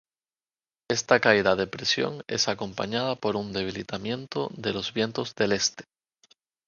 Esta 0.89 1.19
caída 1.19 1.55
de 1.55 1.67
presión 1.67 2.23
es 2.25 2.47
acompañada 2.47 3.15
por 3.17 3.35
un 3.35 3.53
debilitamiento 3.53 4.49
de 4.57 4.73
los 4.73 4.93
vientos 4.95 5.35
del 5.35 5.51
este. 5.51 5.83